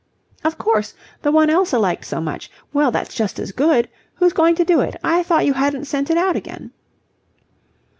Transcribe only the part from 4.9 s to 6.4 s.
I thought you hadn't sent it out